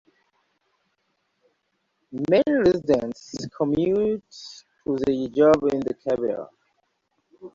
[2.31, 4.23] Many residents commute
[4.87, 6.49] to their job in the capital.